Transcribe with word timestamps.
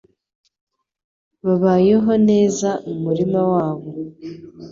Babayeho 1.45 2.11
neza 2.29 2.69
mu 2.87 2.95
murima 3.03 3.39
wabo. 3.51 3.87